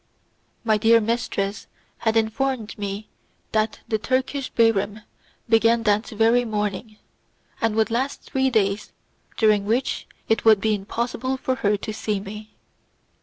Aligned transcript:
My 0.63 0.77
dear 0.77 0.99
mistress 0.99 1.67
had 1.99 2.17
informed 2.17 2.75
me 2.75 3.07
that 3.51 3.81
the 3.87 3.99
Turkish 3.99 4.49
Bairam 4.49 5.03
began 5.47 5.83
that 5.83 6.07
very 6.07 6.43
morning, 6.43 6.97
and 7.61 7.75
would 7.75 7.91
last 7.91 8.23
three 8.23 8.49
days 8.49 8.93
during 9.37 9.63
which 9.63 10.07
it 10.27 10.43
would 10.43 10.59
be 10.59 10.73
impossible 10.73 11.37
for 11.37 11.53
her 11.57 11.77
to 11.77 11.93
see 11.93 12.19
me. 12.19 12.55